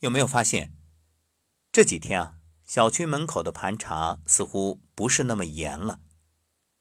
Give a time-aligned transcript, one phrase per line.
[0.00, 0.74] 有没有发现
[1.72, 6.00] 这几天啊，小区门口的盘查似乎不是那么严了？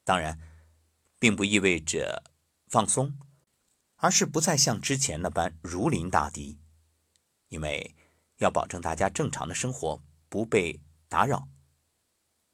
[0.03, 0.39] 当然，
[1.19, 2.23] 并不意味着
[2.67, 3.17] 放松，
[3.95, 6.59] 而是不再像之前那般如临大敌，
[7.47, 7.95] 因为
[8.37, 11.47] 要保证大家正常的生活不被打扰。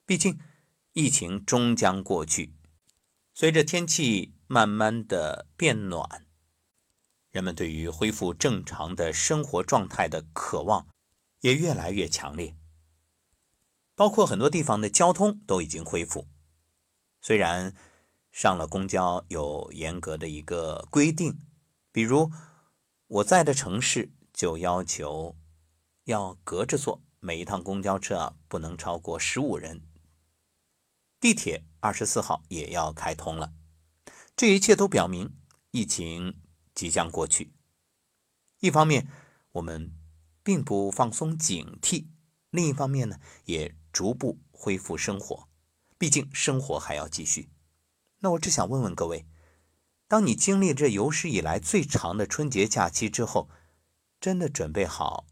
[0.06, 0.40] 毕竟，
[0.94, 2.56] 疫情终将过去，
[3.34, 6.28] 随着天气慢慢的变暖。
[7.32, 10.88] 人们对于恢复正常的生活状态的渴望
[11.40, 12.58] 也越来越强烈，
[13.96, 16.28] 包括很多地方的交通都已经恢复。
[17.22, 17.74] 虽然
[18.32, 21.40] 上了公交有严格的一个规定，
[21.92, 22.32] 比如
[23.08, 25.38] 我在的城市就要求
[26.06, 29.82] 要隔着坐，每一趟公交车啊不能超过十五人。
[31.20, 33.54] 地铁二十四号也要开通了，
[34.36, 35.38] 这一切都表明
[35.72, 36.41] 疫情。
[36.74, 37.54] 即将过去。
[38.60, 39.08] 一方面，
[39.54, 39.94] 我们
[40.44, 42.08] 并不放松警惕；
[42.50, 45.50] 另一方面呢，也逐步恢复生活。
[45.98, 47.50] 毕竟生活还要继续。
[48.20, 49.28] 那我只想问问各位：
[50.08, 53.50] 当你经历这有史以来最长的春节假期之后，
[54.20, 55.26] 真的准备好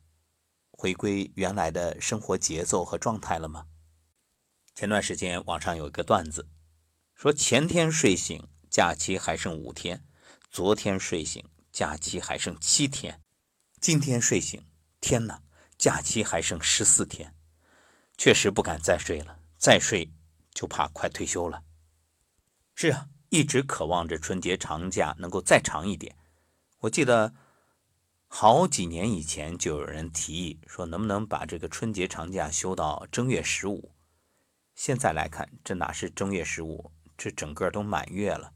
[0.72, 3.68] 回归原来的生活节奏和状态了吗？
[4.74, 6.48] 前段时间网上有一个段子，
[7.14, 10.06] 说前天睡醒，假期还剩五天。
[10.52, 13.22] 昨天睡醒，假期还剩七天；
[13.80, 14.66] 今天睡醒，
[15.00, 15.44] 天哪，
[15.78, 17.36] 假期还剩十四天。
[18.18, 20.12] 确实不敢再睡了，再睡
[20.52, 21.64] 就怕快退休了。
[22.74, 26.16] 是啊，一直渴望着春节长假能够再长一点。
[26.80, 27.36] 我记得
[28.28, 33.94] 好几年以前就有人提议说，能不能把这个春节长假休到正月十五？
[34.74, 38.52] 现在来看，这哪是正月十五，这整个都满月了。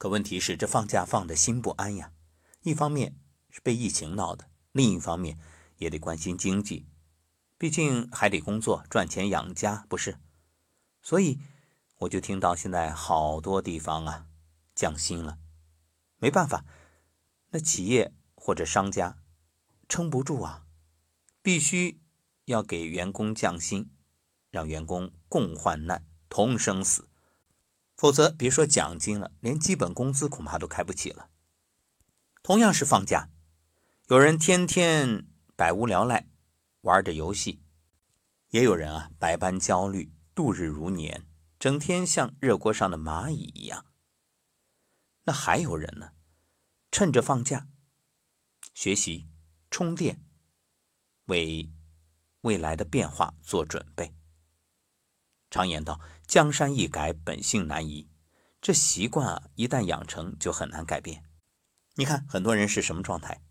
[0.00, 2.14] 可问题是，这放假放的心不安呀。
[2.62, 3.20] 一方面
[3.50, 5.38] 是被疫情闹的，另一方面
[5.76, 6.88] 也得关心经济，
[7.58, 10.16] 毕竟还得工作赚钱养家，不是？
[11.02, 11.38] 所以
[11.98, 14.26] 我就听到现在好多地方啊
[14.74, 15.36] 降薪了，
[16.16, 16.64] 没办法，
[17.50, 19.18] 那企业或者商家
[19.86, 20.64] 撑不住啊，
[21.42, 22.00] 必须
[22.46, 23.90] 要给员工降薪，
[24.48, 27.09] 让员工共患难，同生死。
[28.00, 31.28] 否则，别说奖金了，连基本工资恐怕都开不起了。
[32.42, 33.28] 同样是放假，
[34.06, 36.26] 有人天天百无聊赖，
[36.80, 37.60] 玩着游戏；
[38.52, 41.26] 也有人啊百般焦虑，度日如年，
[41.58, 43.84] 整天像热锅上的蚂蚁一样。
[45.24, 46.12] 那还有人呢，
[46.90, 47.68] 趁着放假
[48.72, 49.28] 学习、
[49.70, 50.24] 充电，
[51.26, 51.70] 为
[52.40, 54.14] 未来的变化做准备。
[55.50, 56.00] 常言道。
[56.30, 58.08] 江山易改，本性难移。
[58.60, 61.24] 这习惯啊，一旦养成，就很难改变。
[61.96, 63.42] 你看，很多人是什么状态？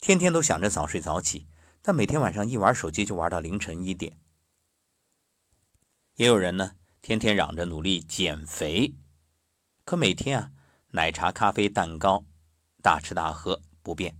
[0.00, 1.46] 天天都想着早睡早起，
[1.82, 4.18] 但每天晚上一玩手机就玩到凌晨一点。
[6.16, 8.96] 也有人呢，天天嚷着努力减肥，
[9.84, 10.50] 可每天啊，
[10.88, 12.24] 奶茶、咖啡、蛋糕，
[12.82, 14.18] 大吃大喝不变。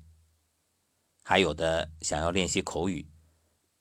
[1.25, 3.11] 还有的想要练习口语，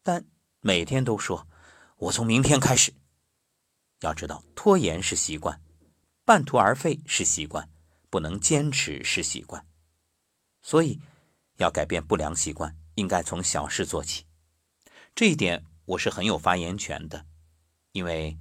[0.01, 0.25] 但
[0.61, 1.47] 每天都说
[1.97, 2.95] ：“我从明天开始。”
[4.01, 5.61] 要知道，拖延是习惯，
[6.23, 7.69] 半途而废是习惯，
[8.09, 9.65] 不能坚持是习惯。
[10.61, 10.99] 所以，
[11.57, 14.25] 要改变不良习惯，应该从小事做起。
[15.13, 17.25] 这一点我是很有发言权的，
[17.93, 18.37] 因为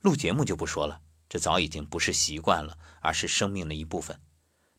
[0.00, 4.20] 录节目就不说了，这早已经不是习惯了，而是生命的一部分。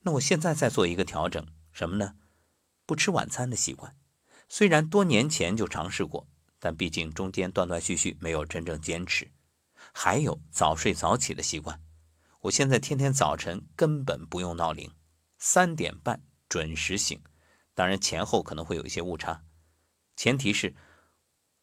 [0.01, 2.15] 那我现在在做一个调整，什么呢？
[2.85, 3.95] 不吃晚餐的习惯。
[4.47, 6.27] 虽然多年前就尝试过，
[6.59, 9.29] 但毕竟中间断断续续，没有真正坚持。
[9.93, 11.81] 还有早睡早起的习惯，
[12.41, 14.93] 我现在天天早晨根本不用闹铃，
[15.37, 17.21] 三点半准时醒，
[17.73, 19.43] 当然前后可能会有一些误差，
[20.15, 20.75] 前提是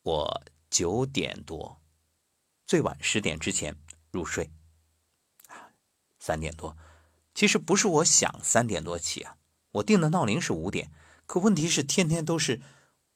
[0.03, 1.81] 我九点多，
[2.67, 3.77] 最晚十点之前
[4.11, 4.51] 入睡。
[6.19, 6.77] 三点多，
[7.35, 9.37] 其实不是我想三点多起啊，
[9.71, 10.91] 我定的闹铃是五点，
[11.27, 12.61] 可问题是天天都是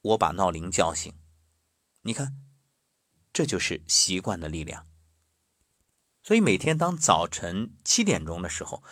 [0.02, 1.12] 我把闹铃叫醒，
[2.02, 2.36] 你看，
[3.32, 4.86] 这就是习惯的力量。
[6.22, 8.82] 所以每天当早晨七点钟的时候，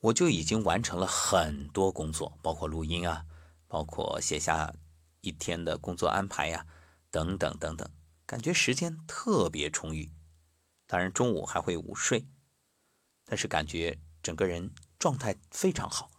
[0.00, 3.24] 我就已经完成了很多工作，包括录音啊，
[3.66, 4.72] 包括写下
[5.20, 6.66] 一天的工作安排呀，
[7.10, 7.90] 等等等等，
[8.24, 10.12] 感觉时间特别充裕。
[10.86, 12.26] 当然中午还会午睡，
[13.24, 16.10] 但是感觉整个人状态非常好。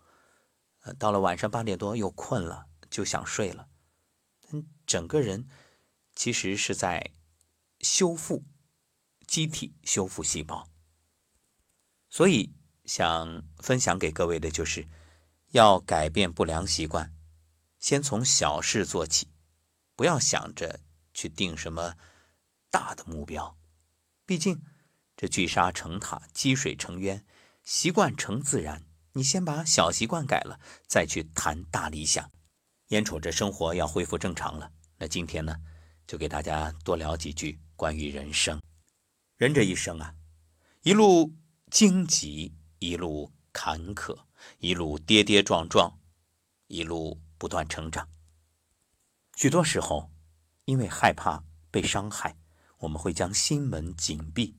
[0.81, 3.69] 呃，到了晚上八点多又困了，就想睡了。
[4.51, 5.47] 嗯，整个人
[6.13, 7.11] 其实是在
[7.79, 8.43] 修复。
[9.29, 10.67] 机体修复细胞，
[12.09, 12.51] 所以
[12.83, 14.87] 想分享给各位的就是，
[15.51, 17.13] 要改变不良习惯，
[17.77, 19.29] 先从小事做起。
[19.95, 20.79] 不要想着
[21.13, 21.95] 去定什么
[22.71, 23.55] 大的目标。
[24.25, 24.63] 毕竟，
[25.15, 27.23] 这聚沙成塔，积水成渊，
[27.61, 28.83] 习惯成自然。
[29.13, 32.31] 你先把小习惯改了，再去谈大理想。
[32.87, 35.55] 眼瞅着生活要恢复正常了，那今天呢，
[36.07, 38.59] 就给大家多聊几句关于人生。
[39.39, 40.15] 人这一生啊，
[40.81, 41.33] 一路
[41.71, 44.25] 荆棘，一路坎坷，
[44.57, 45.97] 一路跌跌撞撞，
[46.67, 48.09] 一路不断成长。
[49.37, 50.11] 许多时候，
[50.65, 52.35] 因为害怕被伤害，
[52.79, 54.57] 我们会将心门紧闭；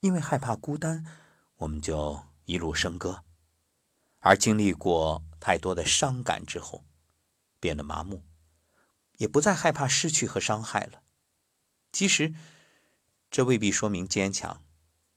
[0.00, 1.06] 因为害怕孤单，
[1.56, 3.24] 我们就一路笙歌。
[4.18, 6.84] 而经历过太多的伤感之后，
[7.58, 8.22] 变得麻木，
[9.16, 11.04] 也不再害怕失去和伤害了。
[11.90, 12.34] 其实，
[13.30, 14.64] 这未必说明坚强，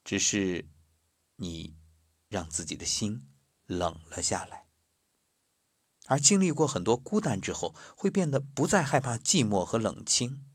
[0.03, 0.69] 只是
[1.37, 1.75] 你
[2.29, 3.27] 让自己的心
[3.65, 4.67] 冷了下来。
[6.05, 10.45] 而经历过很多孤单之后，会变得不再害怕寂寞和冷清。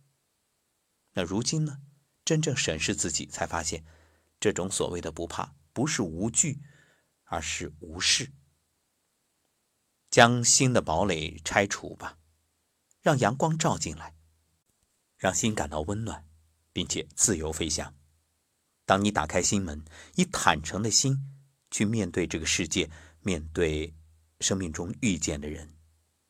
[1.13, 1.81] 那如今呢？
[2.25, 3.87] 真正审视自己，才发现，
[4.39, 6.63] 这种所谓的不怕，不是无惧，
[7.25, 8.35] 而是无视。
[10.11, 12.19] 将新的堡垒拆除吧，
[13.01, 14.15] 让阳光照进来，
[15.17, 16.28] 让心感到温暖，
[16.79, 17.93] 并且自由飞翔。
[18.87, 19.85] 当你打开心门，
[20.15, 21.19] 以坦诚的心
[21.73, 22.89] 去面对这个世界，
[23.23, 23.93] 面对。
[24.41, 25.69] 生命中遇见的人，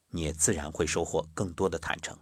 [0.09, 2.19] 你也自然会收获更多的坦诚。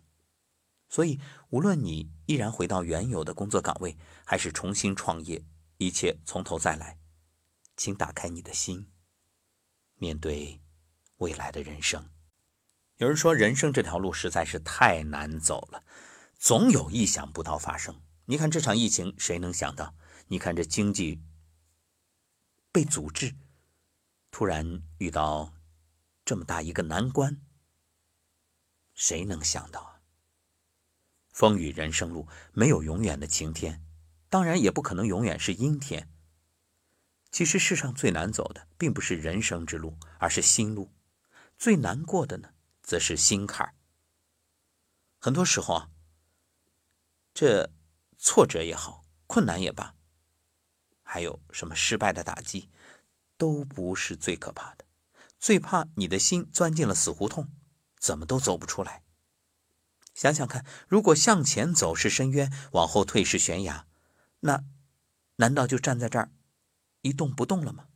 [0.88, 1.20] 所以，
[1.50, 5.40] 无论你依然回到原有的工作岗位，还是重新创业，
[5.76, 6.99] 一切从头再来，
[7.76, 8.90] 请打开你的心，
[9.94, 10.61] 面对
[11.19, 12.11] 未来的人生。
[12.96, 15.84] 有人说，人生这条路实在是太难走了，
[16.37, 18.02] 总有意想不到发生。
[18.26, 19.94] 你看这场疫情，谁能想到？
[20.28, 21.23] 你看这经济
[22.70, 23.34] 被阻滞，
[24.31, 25.52] 突然遇到。
[26.25, 27.40] 这么大一个难关，
[28.94, 30.02] 谁能想到啊？
[31.31, 33.87] 风雨人生路没有永远的晴天，
[34.28, 36.12] 当然也不可能永远是阴天。
[37.31, 40.93] 其实世上最难走的，并不是人生之路，而是心路。
[41.56, 42.52] 最难过的呢，
[42.82, 43.76] 则是心坎
[45.20, 45.90] 很多时候啊，
[47.32, 47.70] 这
[48.26, 49.94] 挫折也好，困难也罢，
[51.05, 52.69] 还有什么失败的打击，
[53.37, 54.84] 都不是最可怕的。
[55.38, 57.49] 最怕你的心钻进了死胡同，
[58.00, 59.05] 怎么都走不出来。
[60.12, 63.87] 想想看，如果向前走是深渊，往后退是悬崖，
[64.40, 64.64] 那
[65.37, 66.32] 难道就站在这儿
[67.02, 67.87] 一动不动了吗？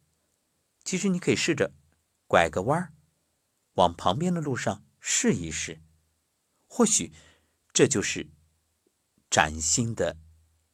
[0.85, 1.73] 其实你可以试着
[2.29, 2.93] 拐个弯儿，
[3.73, 5.83] 往旁边的路上试一试，
[6.69, 7.13] 或许
[7.73, 8.31] 这就是
[9.31, 10.17] 崭新的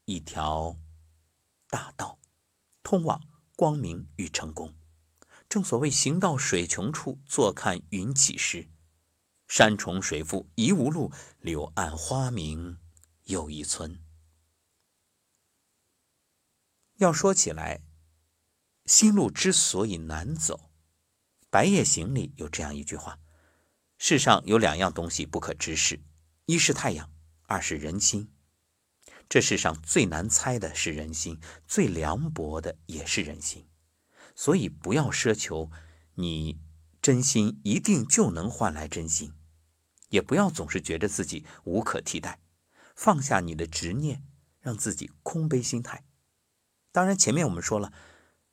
[0.07, 0.79] 一条
[1.69, 2.19] 大道，
[2.83, 3.21] 通往
[3.55, 4.75] 光明与成功。
[5.47, 8.71] 正所谓行到水穷处，坐看云起时。
[9.47, 12.79] 山重水复疑无路，柳暗花明
[13.25, 14.03] 又一村。
[16.97, 17.83] 要说起来，
[18.87, 20.71] 心路之所以难走，
[21.51, 23.19] 《白夜行》里有这样一句话：
[23.99, 26.03] 世上有两样东西不可直视，
[26.47, 27.13] 一是太阳，
[27.43, 28.33] 二是人心。
[29.29, 33.67] 这世上最难猜的是人心，最凉薄的也是人心。
[34.35, 35.71] 所以，不要奢求
[36.15, 36.61] 你
[37.01, 39.33] 真心一定就能换来真心，
[40.11, 42.41] 也不要总是觉得自己无可替代。
[42.95, 44.23] 放下你的执念，
[44.61, 46.05] 让自己空杯心态。
[46.93, 47.93] 当然，前面我们说了，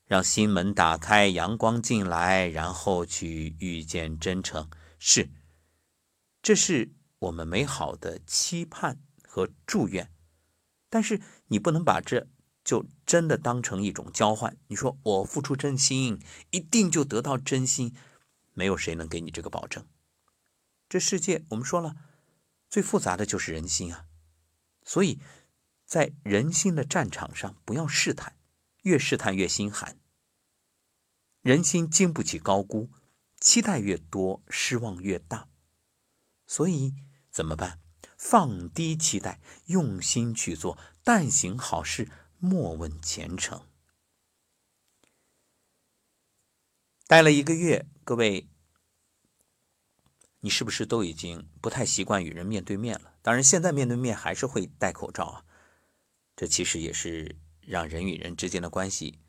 [0.06, 5.30] 让心门打开，阳光进来，然后去遇见真诚，是，
[6.42, 10.13] 这是我们美好的期盼和祝愿。
[10.94, 12.28] 但是，你不能把这。
[12.64, 14.58] 就真的当成一种交换。
[14.68, 16.22] 你说我付出真心，
[16.52, 17.94] 一定就得到真心，
[18.54, 19.86] 没有谁能给你这个保证。
[20.88, 21.98] 这世界我们说了，
[22.70, 24.06] 最复杂的就是人心啊。
[24.86, 25.20] 所以，
[25.86, 28.38] 在人心的战场上，不要试探，
[28.84, 30.00] 越试探越心寒。
[31.42, 32.90] 人心经不起高估，
[33.42, 35.50] 期待越多，失望越大。
[36.48, 36.94] 所以
[37.30, 37.83] 怎么办？
[38.26, 42.10] 放低期待，用心去做，但行好事。
[42.40, 43.68] 莫问前程。
[47.06, 48.48] 待了一个月，各位，
[50.40, 53.14] 你是不是都已经不太习惯与人面对面了？
[53.22, 55.46] 当然，现在面对面还是会戴口罩啊。
[56.38, 59.20] 这其实也是让人与人之间的关系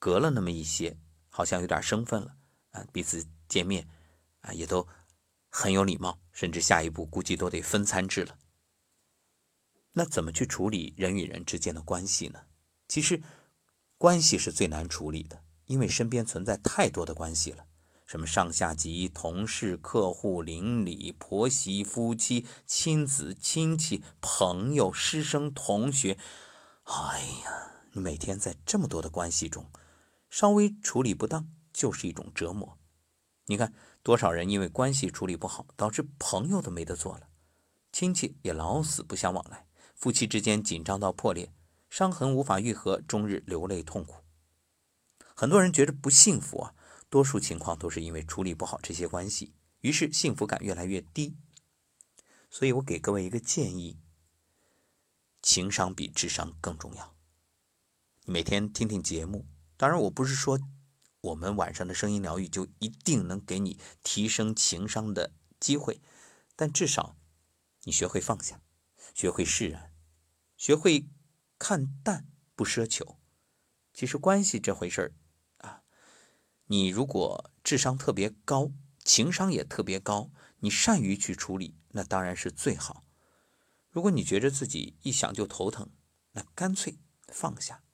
[0.00, 2.36] 隔了那么一些，好像有点生分了
[2.72, 2.84] 啊。
[2.92, 3.88] 彼此见面
[4.40, 4.86] 啊，也都
[5.54, 8.38] 很有礼貌，甚至下一步估计都得分餐制了。
[9.92, 12.46] 那怎么去处理人与人之间的关系呢？
[12.88, 13.22] 其实，
[13.98, 17.66] 关系是最难处理的，因为身边存在太多的关系了。
[18.06, 26.18] 什么上下级、同事、客户、邻里、婆媳、夫妻、亲子、亲戚、朋友、师生、同学，
[26.84, 29.70] 哎呀，你每天在这么多的关系中，
[30.30, 32.78] 稍微处理不当就是一种折磨。
[33.46, 37.28] 你看多少人因为关系处理不好，导致朋友都没得做了，
[37.92, 41.52] 亲戚也老死不相往来，夫妻之间紧张到破裂，
[41.88, 44.24] 伤痕无法愈合，终日流泪痛苦。
[45.34, 46.74] 很多人觉得不幸福啊。
[47.08, 51.36] 多数情况都是因为处理不好这些关系，于是幸福感越来越低。
[52.48, 53.98] 所以我给各位一个建议：
[55.42, 57.14] 情商比智商更重要。
[58.24, 60.58] 每天听听节目，当然我不是说
[61.22, 66.00] 我们晚上的声音疗愈就一定能给你提升情商的机会，
[66.56, 67.16] 但至少
[67.84, 68.60] 你学会放下，
[69.14, 69.92] 学会释然，
[70.56, 71.08] 学会
[71.58, 72.26] 看淡，
[72.56, 73.18] 不奢求。
[73.94, 75.12] 其实关系这回事儿
[75.58, 75.82] 啊。
[76.66, 78.72] 你如果智商特别高，
[79.04, 83.04] 情商也特别高，你善于去处理，那当然是最好。
[83.90, 85.90] 如果你觉得自己一想就头疼，
[86.32, 86.98] 那干脆
[87.28, 87.84] 放下。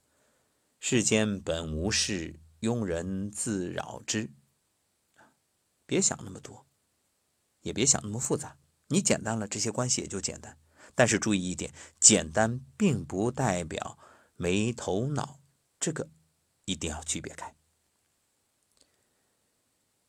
[0.81, 4.31] 世间本无事，庸人自扰之。
[5.87, 6.67] 别想那么多，
[7.61, 8.59] 也别想那么复杂。
[8.89, 10.59] 你简单了，这些关系也就简单。
[10.95, 13.99] 但是注意一点，简单并不代表
[14.35, 15.41] 没头脑，
[15.79, 16.11] 这个
[16.65, 17.55] 一定要区别开。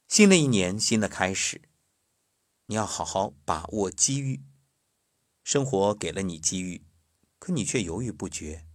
[0.08, 1.62] 新的一年，新的开始，
[2.65, 4.44] 你要好好把握机遇。
[5.44, 6.86] 生活给了你机遇，
[7.38, 8.65] 可你却犹豫不决；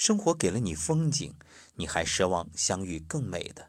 [0.00, 1.34] 生活给了你风景，
[1.74, 3.64] 你还奢望相遇更美的；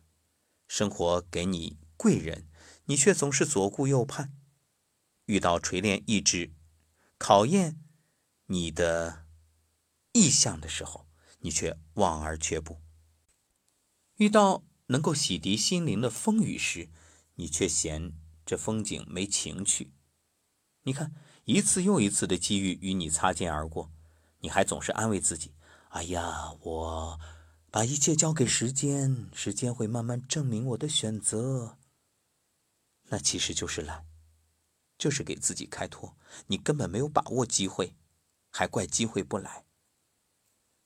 [0.65, 2.47] 生活给你贵人，
[2.85, 4.31] 你却总是左顾右盼。
[5.25, 6.53] 遇到锤炼意志、
[7.17, 7.81] 考验
[8.45, 9.25] 你的
[10.13, 11.05] 意向的时候，
[11.39, 12.79] 你却望而却步。
[14.15, 14.63] 遇到。
[14.87, 16.89] 能够洗涤心灵的风雨时，
[17.35, 18.11] 你却嫌
[18.45, 19.93] 这风景没情趣。
[20.83, 21.13] 你看，
[21.45, 23.89] 一次又一次的机遇与你擦肩而过，
[24.39, 25.53] 你还总是安慰自己
[25.91, 27.19] ：“哎呀，我
[27.69, 31.77] 把一切交给时间，时间会慢慢证明我的选择。”
[33.11, 34.05] 那其实就是懒，
[34.97, 36.15] 就是给自己开脱。
[36.47, 37.93] 你根本没有把握机会，
[38.49, 39.65] 还怪机会不来。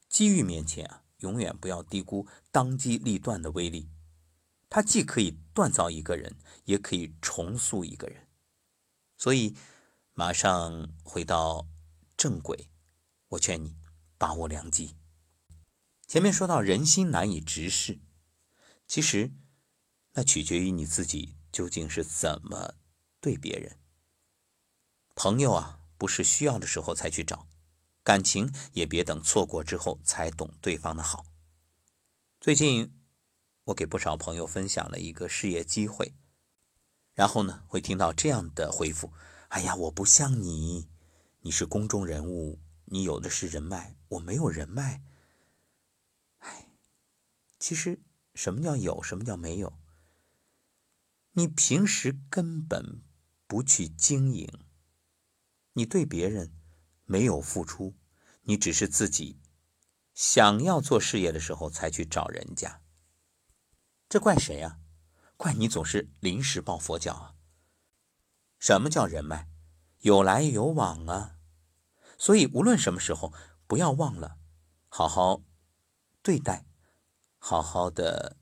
[0.10, 3.92] 机遇面前啊，永远不要低估当机立断的威力。
[4.70, 8.28] 它既可以锻造一个人，也可以重塑一个人。
[9.18, 9.56] 所以，
[10.14, 11.68] 马上回到
[12.18, 12.70] 正轨，
[13.30, 13.76] 我劝你
[14.18, 14.96] 把握良机。
[16.08, 18.00] 前面说到人心难以直视，
[18.88, 19.32] 其实
[20.14, 22.76] 那取决于你自己究竟是怎么
[23.20, 23.80] 对别人。
[25.16, 27.48] 朋友啊，不是需要的时候才去找；
[28.04, 31.26] 感情也别等错过之后才懂对方的好。
[32.40, 32.94] 最近。
[33.70, 36.14] 我给不少朋友分享了一个事业机会，
[37.16, 39.12] 然后呢，会听到这样的回复
[39.50, 40.88] ：“哎呀，我不像你，
[41.40, 45.02] 你是公众人物，你有的是人脉，我没有人脉。”
[46.40, 46.70] 哎，
[47.60, 48.02] 其实
[48.34, 49.80] 什么叫有，什么叫没有？
[51.32, 53.04] 你平时根本
[53.48, 54.48] 不去经营，
[55.74, 56.54] 你对别人
[57.06, 57.96] 没有付出，
[58.44, 59.40] 你只是自己
[60.14, 62.82] 想要做事业的时候才去找人家。
[64.08, 64.80] 这怪谁呀？
[65.36, 67.36] 怪你总是临时抱佛脚啊！
[68.58, 69.50] 什么叫人脉？
[70.00, 71.40] 有来有往啊！
[72.18, 73.34] 所以无论什么时候，
[73.68, 74.38] 不要忘了
[74.88, 75.42] 好好
[76.22, 76.66] 对待，
[77.38, 78.38] 好好的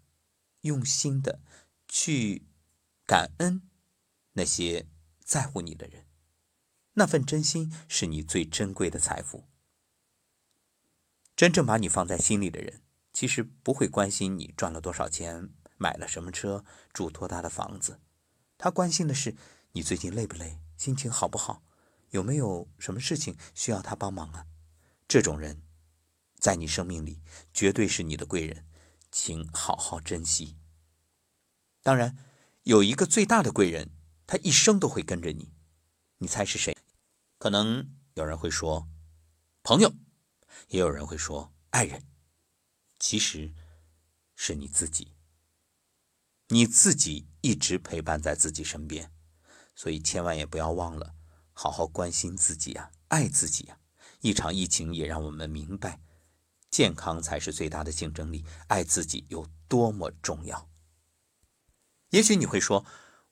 [0.62, 1.42] 用心的
[1.88, 2.48] 去
[3.06, 3.62] 感恩
[4.34, 4.88] 那些
[5.24, 6.06] 在乎你的人，
[6.94, 9.46] 那份真心是你最珍贵的财富。
[11.36, 12.82] 真正把你放在心里的人。
[13.12, 18.00] 其实不会关心你赚了多少钱，买了什么车，住多大的房子，
[18.58, 19.36] 他关心的是
[19.74, 21.62] 你最近累不累，心情好不好，
[22.10, 24.48] 有没有什么事情需要他帮忙啊？
[25.14, 25.62] 这种人，
[26.40, 27.22] 在你生命里
[27.54, 28.66] 绝对是你的贵人，
[29.12, 30.58] 请好好珍惜。
[31.84, 32.18] 当然，
[32.64, 33.92] 有一个最大的贵人，
[34.26, 35.54] 他一生都会跟着你，
[36.18, 36.76] 你猜是谁？
[37.38, 38.90] 可能有人会说
[39.62, 39.94] 朋友，
[40.70, 42.08] 也有人会说爱人。
[42.98, 43.54] 其实，
[44.36, 45.14] 是你自己。
[46.48, 49.14] 你自己一直陪伴在自己身边，
[49.76, 51.14] 所以千万也不要忘了
[51.52, 53.78] 好好关心自己呀，爱自己呀。
[54.24, 56.00] 一场疫情也让我们明白，
[56.72, 60.68] 健康才是最大的竞争力，爱自己有多么重要。
[62.10, 62.86] 也许你会说，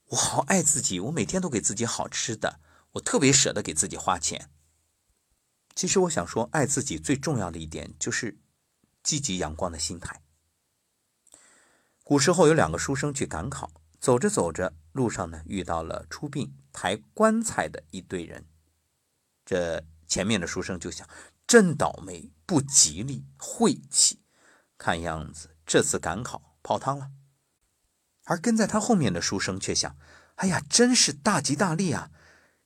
[0.09, 2.59] 我好爱自己，我每天都给自己好吃的，
[2.91, 4.51] 我特别舍得给自己花钱。
[5.73, 8.37] 其实我想说，爱自己最重要的一点就是。
[9.03, 10.21] 积极阳光的心态。
[12.03, 18.45] 古时候有两个书生去赶考，走着走着，路上呢遇到了出殡抬棺材的一队人。
[19.43, 21.07] 这前面的书生就想：
[21.47, 24.19] 真倒霉，不吉利，晦气。
[24.77, 27.11] 看样子这次赶考泡汤了。
[28.25, 29.97] 而跟在他后面的书生却想：
[30.35, 32.11] 哎呀，真是大吉大利啊！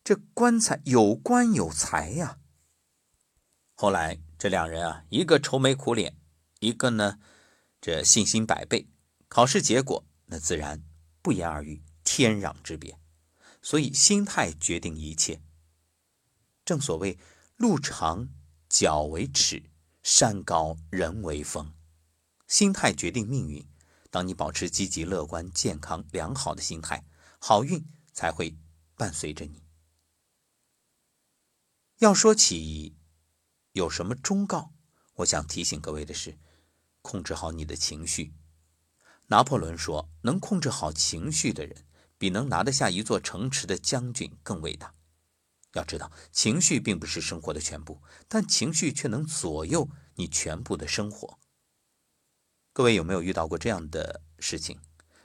[0.03, 2.39] 这棺材有棺有财呀。
[3.75, 6.17] 后来这两人啊，一个愁眉苦脸，
[6.61, 7.19] 一个呢，
[7.79, 8.89] 这信心百倍。
[9.27, 10.81] 考试结果那自然
[11.21, 12.97] 不言而喻，天壤之别。
[13.61, 15.39] 所以心态决定一切。
[16.63, 17.19] 正所谓
[17.57, 18.27] 路长
[18.67, 19.71] 脚为尺，
[20.03, 21.73] 山高人为峰。
[22.47, 23.65] 心态决定命运。
[24.11, 27.05] 当你保持积极乐观、健康良好的心态，
[27.39, 28.57] 好运才会
[28.95, 29.63] 伴随着你。
[31.99, 32.97] 要说起
[33.71, 34.73] 有什么忠告，
[35.15, 36.37] 我想提醒各位的是，
[37.01, 38.33] 控制好你的情绪。
[39.27, 41.85] 拿破仑说：“能控制好情绪的人，
[42.17, 44.93] 比能拿得下一座城池的将军更伟大。”
[45.75, 51.39] 要知道，情绪并不是生活的全部，但情绪却能左右你全部的生活。
[52.73, 54.79] 各位有没有遇到过这样的事情？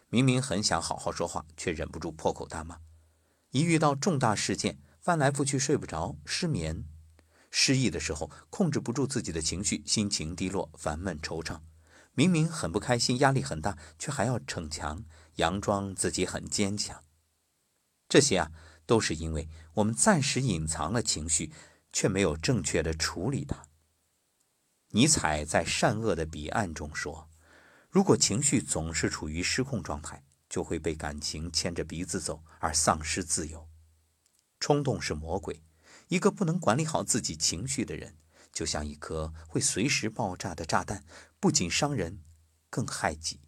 [0.09, 2.77] 明明很想好好说话，却忍不住破口大骂；
[3.51, 6.85] 一遇到重大事件，翻来覆去睡不着，失眠；
[7.51, 11.61] 失意的时候，控制不住自己的情绪，心情低落，烦闷惆怅。
[12.13, 15.05] 明明很不开心，压力很大，却还要逞强，
[15.37, 17.05] 佯装自己很坚强。
[18.09, 18.51] 这些啊，
[18.91, 21.53] 都是因为我们暂时隐藏了情绪，
[21.93, 23.69] 却没有正确的处理它。
[24.89, 27.31] 尼采在《善恶的彼岸》中说。
[27.89, 33.69] 如果情绪总是处于失控状态，就会被感情牵着鼻子走，而丧失自由。
[34.59, 35.63] 冲动是魔鬼，
[36.09, 38.17] 一个不能管理好自己情绪的人，
[38.53, 41.05] 就像一颗会随时爆炸的炸弹，
[41.39, 42.25] 不仅伤人，
[42.69, 43.39] 更害己。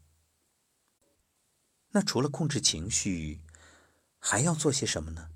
[1.90, 3.40] 那除了控制情绪，
[4.20, 5.30] 还要做些什么呢？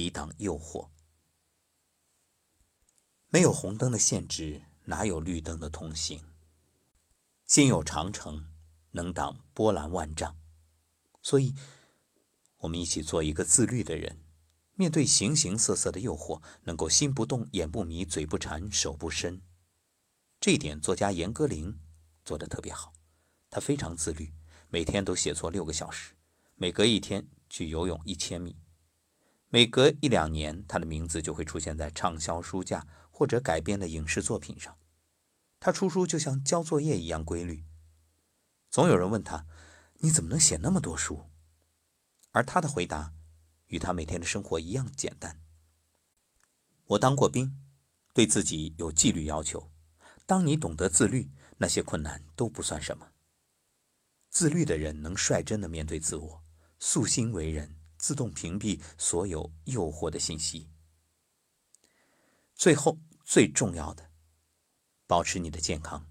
[0.00, 0.88] 抵挡诱惑。
[3.28, 6.24] 没有红灯的限制，哪有绿灯的通行？
[7.44, 8.50] 心有长城，
[8.92, 10.38] 能挡波澜万丈。
[11.20, 11.54] 所以，
[12.60, 14.24] 我们一起做一个自律的人，
[14.72, 19.42] 面对形形色色的诱惑，能够心不动、眼不迷、嘴不馋、手不伸。
[20.40, 21.76] 这一点，作家严歌苓
[22.24, 22.94] 做得特别好。
[23.50, 24.32] 他非常自律，
[24.70, 26.14] 每天都写作六个小时，
[26.54, 28.56] 每隔一天去游泳一千米。
[29.52, 34.78] 每隔一两年，他的名字就会出现在畅销书架或者改编的影视作品上。
[35.58, 37.64] 他出书就像交作业一样规律。
[38.70, 39.46] 总有人问他
[39.98, 41.26] ：“你怎么能写那么多书？”
[42.30, 43.12] 而他的回答
[43.66, 45.40] 与他每天的生活一样简单。
[46.86, 47.60] 我当过兵，
[48.14, 49.72] 对自己有纪律要求。
[50.26, 53.08] 当你懂得自律，那些困难都不算什么。
[54.28, 56.44] 自律的人能率真的面对自我，
[56.78, 60.68] 素心为人，自动屏蔽所有诱惑的信息。
[62.54, 64.10] 最后，最重要的。
[65.06, 66.06] 保持你的健康。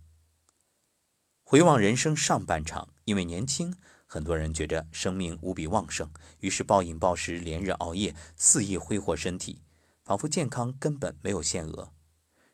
[1.43, 3.75] 回望人生上半场，因为年轻，
[4.05, 9.63] 很多人觉着生命无比旺盛，于是暴饮暴食、连日熬夜，肆意挥霍身体，
[10.03, 11.93] 仿佛健康根本没有限额。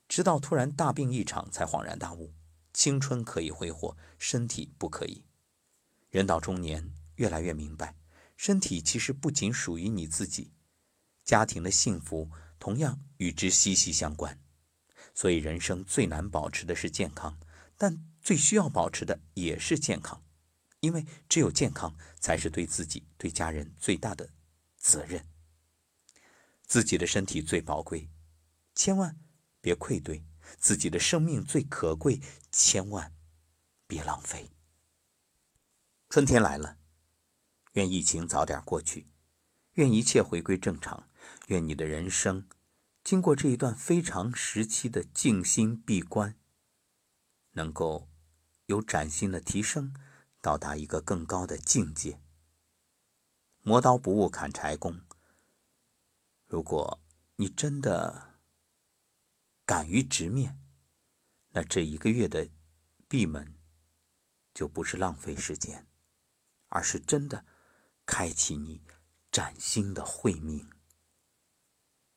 [0.07, 2.33] 直到突然大病一场，才恍然大悟：
[2.73, 5.25] 青春可以挥霍，身体不可以。
[6.09, 7.95] 人到中年，越来越明白，
[8.35, 10.51] 身体其实不仅属于你自己，
[11.23, 14.41] 家庭的幸福同样与之息息相关。
[15.13, 17.39] 所以，人生最难保持的是健康，
[17.77, 20.23] 但最需要保持的也是健康，
[20.81, 24.29] 因为只有健康才是对自己、对家人最大的
[24.75, 25.25] 责任。
[26.67, 28.09] 自己的身体最宝贵，
[28.73, 29.17] 千万
[29.61, 30.25] 别愧对；
[30.57, 32.19] 自己的生命最可贵，
[32.51, 33.13] 千万
[33.87, 34.51] 别浪费。
[36.09, 36.77] 春天来了，
[37.75, 39.07] 愿疫情早点过去，
[39.73, 41.09] 愿一切回归正常，
[41.47, 42.47] 愿你的人生。
[43.03, 46.39] 经过这一段非常时期的静心闭关，
[47.51, 48.09] 能够
[48.65, 49.93] 有崭新的提升，
[50.41, 52.19] 到达一个更高的境界。
[53.61, 55.01] 磨刀不误砍柴工。
[56.45, 57.03] 如果
[57.35, 58.39] 你真的
[59.65, 60.57] 敢于直面，
[61.49, 62.49] 那这一个月的
[63.09, 63.55] 闭门
[64.53, 65.85] 就不是浪费时间，
[66.67, 67.45] 而是真的
[68.05, 68.81] 开启你
[69.31, 70.74] 崭新的慧命。